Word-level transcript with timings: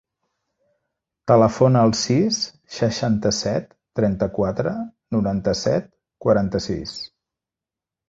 Telefona 1.31 1.83
al 1.87 1.93
sis, 1.99 2.39
seixanta-set, 2.79 3.69
trenta-quatre, 4.01 4.75
noranta-set, 5.19 5.89
quaranta-sis. 6.27 7.01